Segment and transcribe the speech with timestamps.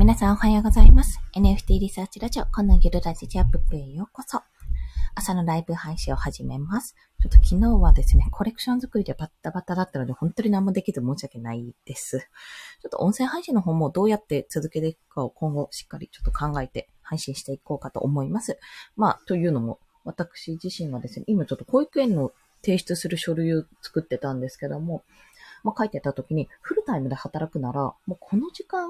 [0.00, 1.20] 皆さんおはようございます。
[1.36, 4.40] NFT リサーチラジオ、このゆるラジジャップへようこそ。
[5.14, 6.96] 朝のライブ配信を始めます。
[7.20, 12.18] ちょっと昨日はですね、コレクション作りでバッタバタだったので、本当に何もできず申し訳ないです。
[12.18, 18.58] ちょっと音声配信の方もどうやって続けていくかを今後しっかりちょっと考えて配信していこうかと思います。
[18.96, 22.32] まあ、というのも、私自身はですね、今ちょっと保育園の
[22.62, 25.04] 提出する書類を作ってたんですけども、
[25.62, 28.88] まあ、書いてた時に、フルタイムで働くなら、もうこの時間、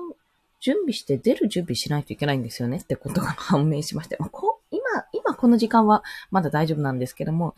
[0.61, 4.81] 準備して出る準備しないといけないんですよねってことが判明しまして、ま、こ今、
[5.13, 7.55] 今この時間はまだ大丈夫なんですけども、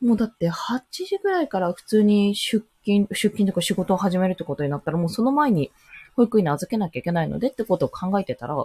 [0.00, 5.70] もうだって8時ぐらいから普通に出勤、出勤とか仕事を始めるってことになったら、もうその前に
[6.16, 8.56] 保育園に預けなきゃいけないのでってことを考えてたら、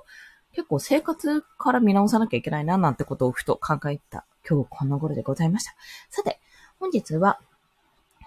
[0.54, 5.76] 結構生活から見直さなきゃいけないななんてことをふと考えた今日この頃でございました。
[6.10, 6.40] さて、
[6.80, 7.40] 本日は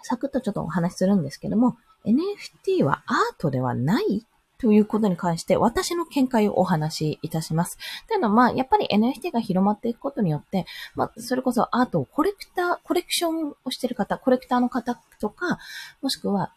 [0.02, 4.26] サクッとちょっとお話しするんですけども、NFT はアートではない
[4.60, 7.78] ということに関して私の見解をお話しいたします。
[8.08, 15.58] というのは、まあ、やっぱり NFT が広まっていくことによって、まあ、それこそアートをコレクター、コレクションをしてる方、コレクターの方とか、
[16.02, 16.52] もしくは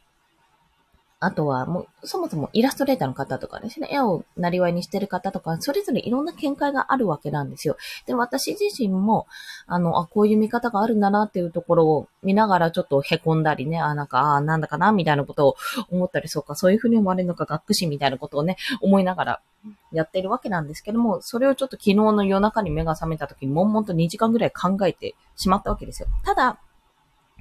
[1.23, 7.77] あとは、もう、そもそもイラストレーターの方とかですね、絵をなりわいにしてる方とか、それぞれいろんな見解があるわけなんですよ。
[8.05, 9.27] で、私自身も、
[9.65, 15.55] あの、あ、こういう見方があるんだなっていうところを見ながらちょっと凹んだりね、あ、なんか、あ、なんだかな、みたいなことを
[15.89, 19.41] 思ったり、そうか、そういうふうに思われるのか、学士みたいなことをね、思いながら
[19.91, 26.09] やってるわけなんですけども、それをちょっと昨日の夜中に目が覚めた時に、悶々と2時間ぐらい考えてしまったわけですよ。
[26.25, 26.59] ただ、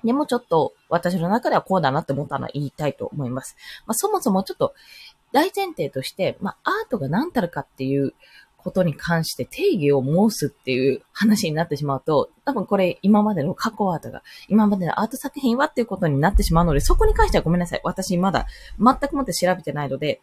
[0.05, 3.57] でもちょっと私の中ではこうだなって思ったのは言いたいと思います。
[3.87, 4.75] まあ、そもそもちょっと
[5.33, 8.15] 大前提として、まあ、アートが何たるかっていう
[8.63, 17.81] ことに関して定義を申すっていう話になってしまうと、多分これ今までの過去アートが、今までのアート作品はっていうことになってしまうので、そこに関してはごめんなさい。
[17.83, 18.47] 私まだ
[18.79, 20.21] 全くもって調べてないので、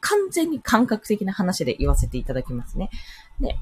[0.00, 2.90] 完全に感覚的な話で言わせていただきますね。
[3.40, 3.56] で、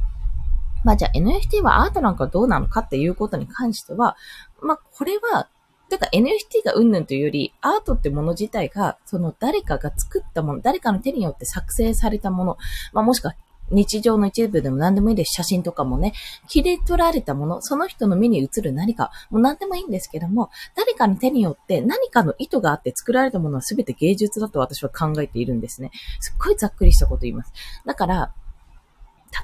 [0.85, 4.17] まあじゃあ NFT はアートなんかどうなのかっていうことに関しては、
[4.61, 5.48] まあこれは、
[5.89, 12.59] てか NFT がうんぬんというより、アートってもの自体が、その誰かが作ったもの、誰かの手によって作成されたもの、
[12.92, 13.35] まあもしくは
[13.73, 15.33] 日常の一部でも何でもいいです。
[15.35, 16.13] 写真とかもね、
[16.48, 25.91] 切り取られたもの、その人の目に映る何か、もう何でもいいんですけども、誰かの手によって何かの意図があって作られたものは全て芸術だと私は考えているんですね。
[26.21, 27.53] すっごいざっくりしたこと言います。
[27.87, 28.35] だから、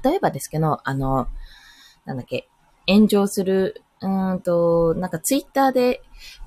[0.04, 1.28] 例えばですけど、あの、
[2.04, 2.49] なんだっけ、
[2.87, 6.03] 炎上する、うんと、なんかツイッターで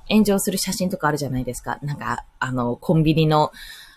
[0.09, 1.79] 炎上する写真とかあるじゃないですか。
[1.81, 3.51] なんか、あの、コンビニの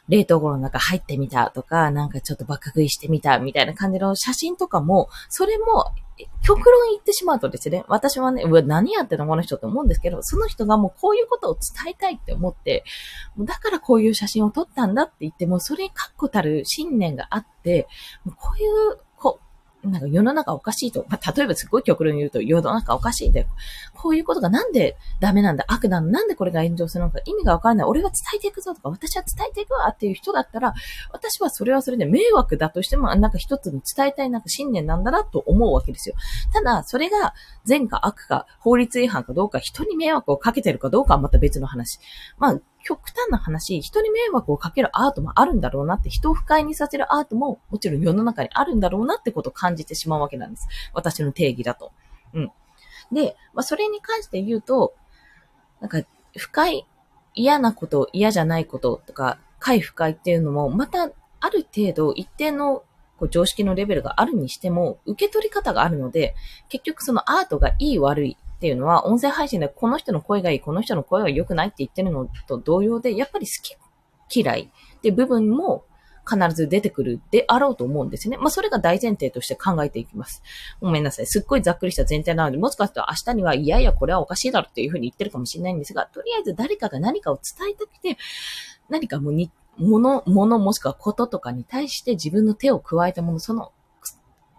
[0.09, 5.87] 冷凍庫の中入ってみたとか、なんかちょっと爆食いしてみたみたいな感じの写真とかも、それも、
[6.45, 12.85] 極論言ってしまうとですね、私はね、うわ、何やってんのこの人って思うんですけど、その人がもうこういうことを伝えたいって思って、
[13.39, 17.89] だからこういう写真を撮ったんだって言っても、それに確固たる信念があって、
[18.25, 18.99] こういう
[19.91, 23.47] なんか世の中おかしいと、まあ、例えばすっごい極論言うと世の中おかしいで、
[23.95, 30.75] こういうことがなんでダメなんだ、悪なの、なんでこれが炎上するのか意味がわからない、俺は伝えていくぞとか、私は伝えていくわっていう人だったら、
[31.13, 36.15] 私はそれはそれで迷惑だとしても、なんか一つの伝えたいなんか信念なんだなと思うわけですよ。
[36.53, 37.35] ただ、それが
[37.65, 41.99] 善か悪か、法律違反かどうか、人に迷惑をかけてるかどうかはまた別の話。
[42.39, 50.69] まあ、極端な話、人に迷惑をかけるアートもあるんだろうなって、人を不快にさせるアートももちろん世の中にあるんだろうなってことを感じてしまうわけなんです。
[50.93, 51.93] 私の定義だと。
[52.35, 52.53] うん。
[53.11, 54.95] で、まあ、それに関して言うと、
[55.81, 56.03] なんか、
[56.37, 56.87] 不快、
[57.35, 62.85] 嫌なこと、嫌じゃないこととか、快不快っていうのも、また、ある程度、一定の
[63.19, 66.35] こう常識のレベルがあるにしても、受け取り方があるので、
[66.69, 73.53] 結局そのアートがいい悪いっていうのは、音声配信でこの人の声がいい、この人の声は良くないって言ってるのと同様で、やっぱり好
[74.31, 75.85] き嫌いって部分も
[76.27, 78.39] 必ず出てくるであろうと思うんですね。
[78.39, 80.43] まあ、それが大前提として考えていきます。
[80.81, 81.27] ごめんなさい。
[81.27, 88.17] すっごいざっくりした前提なので、もしかすると明日には、いやいや、これはおかしいだろっていうふうに言ってるかもしれないんですが、とりあえず誰かが何かを伝えたくて、
[88.89, 93.73] 何かもに、もの、ものもしくはこととかに対して自分の手を加えたもの、その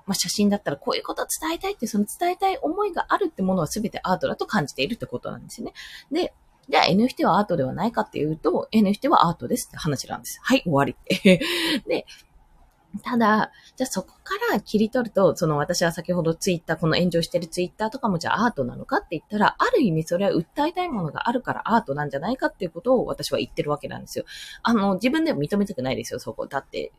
[0.06, 5.74] まあ、写真だったらこういうことを伝えたいって、その伝えたい思いがあるってものは全てアートだと感じているってことなんですよね。
[6.12, 6.34] で、
[6.70, 10.40] じゃあ NFT はアートではないかっていうと、NFT はアートですって話なんです。
[10.42, 10.96] はい、終わり。
[11.88, 12.06] で、
[13.04, 24.26] ただ、じゃあそこから切り取ると、その私は先ほどツイッター、この炎上してるツイッターとかもじゃあアートなのかって言ったら、ある意味それは訴えたいものがあるからアートなんじゃないかっていうことを私は言ってるわけなんですよ。
[24.64, 26.48] あの、自分でも認めたくないですよ、そこ。
[26.48, 26.92] だって、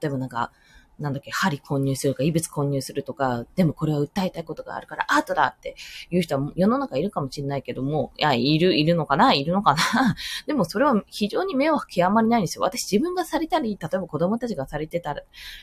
[0.00, 0.52] 例えばなんか、
[1.02, 5.74] なんだっけ、針混入するか、異物混入するとか、でもこれは訴えたいことがあるからアートだって
[6.10, 10.16] いう人は世の中いるかもしれないけども、いや、いる、いるのかないるのかな
[10.46, 12.62] でもそれは非常に目を極まりないんですよ。
[12.62, 15.14] 私自分がされたり、例えば子供たちがされてた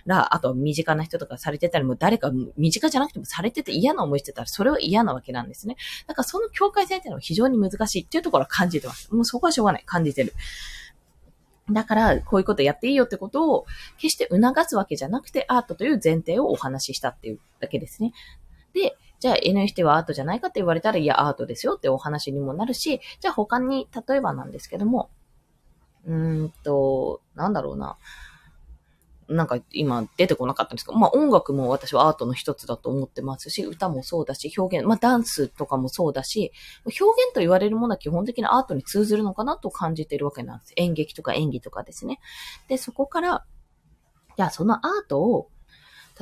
[0.05, 5.77] ら、あと身近な人とかされてたり、も誰か身近じゃなくてもされてて嫌な思いしてたら、それは嫌なわけなんですね。
[6.07, 9.13] だからその境界線っていうのは非常に難しいっていうところは感じてます。
[9.13, 9.83] もうそこはしょうがない。
[9.85, 10.33] 感じてる。
[11.71, 13.65] だから、こういうことやっていいよってことを、
[13.97, 18.13] 決して促すわけじゃなくて、アートという前提をお話ししたっていうだけですね。
[18.73, 25.09] で、じゃあ NFT はアートじゃないかって言われたら、いや、アートですよってお話にもなるし、じゃあ他に、例えばなんですけども、
[26.05, 27.97] うーんと、なんだろうな。
[29.29, 36.51] なんか今出てこなかったんですけど、まあ音楽も私はアートの一つだと思ってますし、歌もそうだし、表現、まあダンスとかもそうだし、
[36.85, 40.73] 表現と言われるものは基本的にアートに通ずるのかなと感じてるわけなんです。
[40.77, 42.19] 演劇とか演技とかですね。
[42.67, 43.45] で、そこから、
[44.35, 45.49] じゃそのアートを、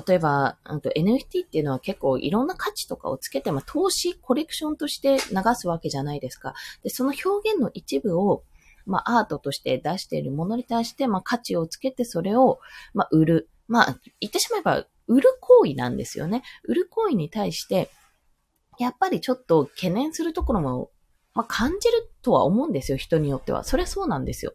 [0.05, 6.53] 例えば、NFT っていうのは結構いろんな価値とかをつけて、まあ投資、コレクションとして流すわけじゃないですか。
[6.83, 8.43] で、その表現の一部を、
[8.87, 12.59] まあ、アートとして出しているものに対して、まあ、価値をつけてそれを、
[12.93, 13.49] まあ、売る。
[13.67, 16.43] まあ、言ってしまえば、売る行為なんですよね。
[16.63, 17.89] 売る行為に対して、
[18.79, 20.91] やっぱりちょっと懸念するところも、
[21.33, 23.63] まあ、感じるとは思うんですよ、人によっては。
[23.63, 24.53] それはそうなんですよ。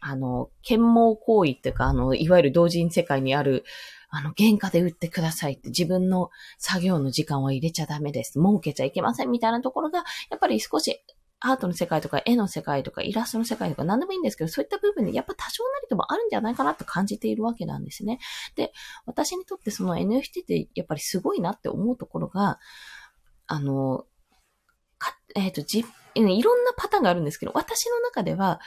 [0.00, 3.64] あの、剣謀行為っていうか、あの、いわゆる同人世界にある、
[4.08, 8.34] あの、原価で売ってくださいって自分の作業の時間は入れちゃダメです。
[8.38, 11.02] 儲けちゃいけませんみたいなところが、やっぱり少し
[11.46, 18.18] アートの世界とか絵の世界とかイラストの世界とか何でもいいんですけど、そういった部分でやっぱ多少なりともあるんじゃないかなと感じているわけなんですね。
[18.56, 18.72] で、
[19.04, 22.58] 私にとってその NFT ってやっぱりすごいなって思うところが、
[23.46, 24.04] あの、
[24.98, 25.62] かえっ、ー、と、
[26.24, 28.60] じ、いろんなパターンがあるんですけど、私の中では、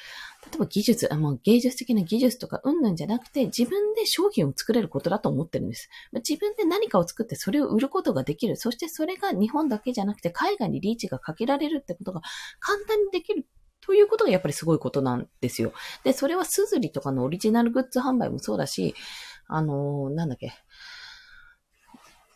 [0.45, 5.89] 例えば技術、あもう芸術的な技術とかうんぬんじゃなくて、自分で商品を作れることだと思ってるんです。
[6.27, 8.55] 自分で何かを作ってそれを売ることができる。
[8.55, 12.21] そしてそれが日本だけじゃなくて海外にリーチがかけられるってことが
[12.59, 13.45] 簡単にできる
[13.81, 15.73] ということがやっぱりすごいことなんですよ。
[16.03, 18.95] で、それはスズリとかのオリジナルグッズ販売もそうだし、
[19.47, 20.53] あのー、なんだっけ。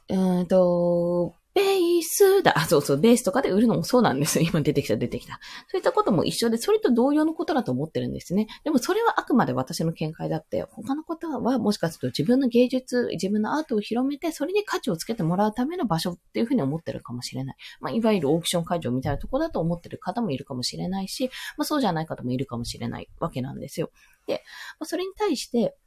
[0.09, 2.57] えっ、と、ベースだ。
[2.57, 4.41] あ、そうそう、ベースとかで売るのもそうなんです。
[4.43, 5.39] 今出てきた、出てきた。
[5.67, 8.47] そういったことも一緒で、それと同様のことだと思ってるんですね。
[8.63, 17.55] でもそれはあくまで私の見解だって、他の方はもしかすると自分の芸術、自分のアートを広めて、それに価値をつけてもらうための場所っていうふうに思ってるかもしれない。
[17.79, 23.91] まあ、いわゆるオークション会場みたいなところだと思ってる方もいるかもしれないし、まあ、そうじゃない方もいるかもしれないわけなんですよ。
[24.25, 24.41] で、
[24.79, 25.77] まあ、それに対して、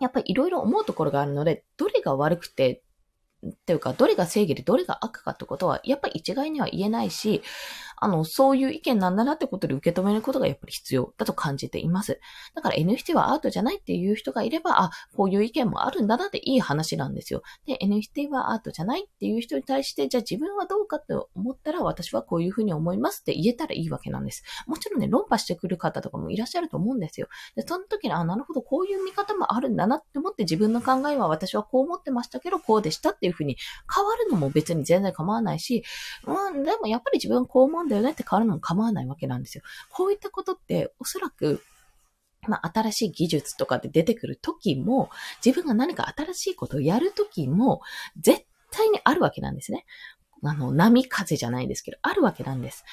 [0.00, 2.83] やっぱりいろいろ思うところがあるので、どれが悪くて、
[3.50, 7.42] っていうか、どれが正義でどれが悪かってことは、やっぱり一概には言えないし、
[7.96, 12.20] あの、そういう意見なんだなってことで受け止めることがやっぱり必要だと感じています。
[12.54, 17.42] だから NFT はアートじゃないっていう人がいれば、あ、こういう意見もあるんだなっていい話なんですよ。
[17.66, 24.42] で、NFT はアートじゃないっていう人に対して、じゃあ自分はどうかって思ったら私はこういうふうに思いますって言えたらいいわけなんです。
[24.66, 27.28] もちろんね、論破してくる方とかもいらっしゃると思うんですよ。
[27.54, 33.56] で、その時に、あ、なるほど、こういう見方もあるんだなって思って自分の考えは私はこう思ってましたけど、こうでしたっていうふうに
[33.94, 35.84] 変わるのも別に全然構わないし、
[36.26, 39.64] うん、でもやっぱり自分はこう思うんだよねって変わるのも構わないわけなんですよ。
[39.90, 41.62] こういったことっておそらく
[42.48, 45.10] まあ、新しい技術とかで出てくる時も、
[45.44, 47.80] 自分が何か新しいことをやる時も、
[48.20, 49.86] 絶対にあるわけなんですね。
[50.42, 52.84] あの、波風じゃないですけど、あるわけなんです。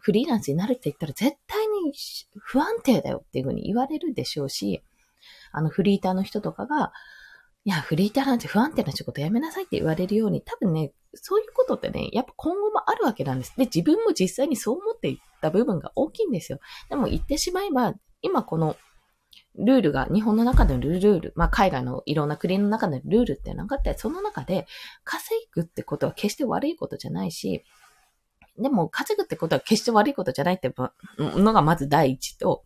[0.00, 1.92] フリーランスになるって言ったら絶対に
[2.38, 4.82] 不安定だよっていうふうに言われるでしょうし、
[5.52, 6.92] あの、フリーターの人とかが、
[7.66, 13.54] いや、フリーターなんて不安定な仕事やめなさいって言われるように、多分ね、そういうことってね、やっぱ今後もあるわけなんです。
[13.56, 16.58] で、自分も実際にそう思っていった部分が大きいんですよ。
[16.90, 18.76] でも言ってしまえば、今この
[19.56, 24.66] ルールが、日本の中でのルール、まあ海外のいろんな国の中でのルールってなかったら、その中で
[25.04, 27.64] 稼ぐってことは決して悪いことじゃないし、
[28.58, 30.72] でも稼ぐってことは決して悪いことじゃないって
[31.18, 32.64] のがまず第一と、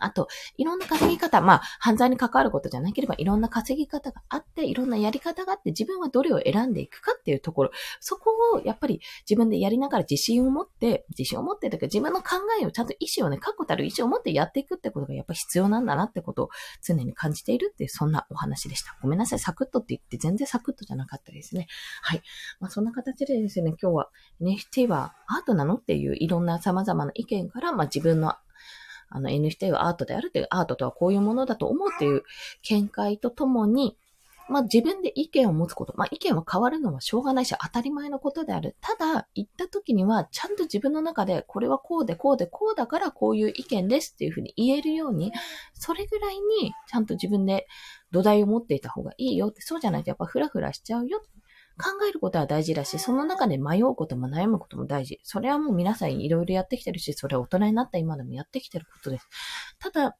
[0.00, 16.50] あと、いろんな稼ぎ方、まあ、犯罪に関わることじゃなければ、いろんな稼ぎ方があって、いろんなやり方があって、自分はどれを選んでいくかっていうところ、そこをやっぱり自分でやりながら自信を持って、自信を持ってというか、自分の考えをちゃんと意思をね、確固たる意思を持ってやっていくってことがやっぱ必要なんだなってことを
[16.82, 18.96] 常に感じているっていう、そんなお話でした。
[19.02, 21.66] ごめんなさい、サクッとって言って全然サクッとじゃなかったですね。
[22.02, 22.22] はい。
[22.60, 28.34] まあ、そんな形でですね、今日は NFT はアートなのっていういろんな様々な意見から、まあ、自分の
[29.10, 32.22] あの NFT はアートであるという、アートとはこういうものだと思うという
[32.62, 33.96] 見解とともに、
[34.48, 35.92] まあ自分で意見を持つこと。
[35.96, 38.76] まあ意見は変わるのはしょうがないし当たり前のことである。
[38.80, 45.32] ただ、言った時にはちゃんと自分の中でこれはこうでこうでこうだからこういう意見ですっていうふうに言えるように、
[45.74, 47.66] それぐらいにちゃんと自分で
[48.10, 51.22] 土台を持っていた方がいいよって、そうじゃないとやっぱフラフラしちゃうよ。
[51.78, 55.20] 考えることは大事だし、その中で迷うことも悩むことも大事。
[55.22, 59.28] それはもう皆さんいろいろやってきてるし、それは大人になった今でもやってきてることです。
[59.78, 60.16] ただ、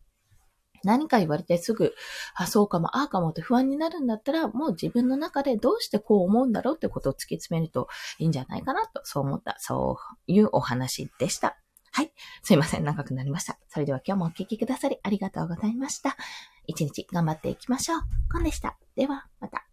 [0.85, 1.95] 何か言われてすぐ、
[2.35, 7.89] あ、そうかも、ああかもって不安になるんだったら、もう自分の中でどうしてこう思うんだろうってことを突き詰めると
[8.19, 9.99] いいんじゃないかなと、そう思った、そ
[10.29, 11.59] ういうお話でした。
[11.91, 12.13] はい。
[12.43, 12.85] すいません。
[12.85, 13.59] 長くなりました。
[13.69, 16.17] それでは今日もお聴きくださりありがとうございました。
[16.67, 18.01] 一日頑張っていきましょう。
[18.33, 18.79] コンでした。
[18.95, 19.68] では、また。